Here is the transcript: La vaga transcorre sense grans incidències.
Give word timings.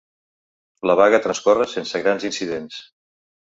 La 0.91 0.95
vaga 1.01 1.21
transcorre 1.27 1.69
sense 1.77 2.05
grans 2.07 2.29
incidències. 2.33 2.85